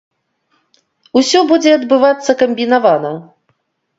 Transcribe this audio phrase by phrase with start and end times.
[1.19, 3.13] Усё будзе адбывацца камбінавана.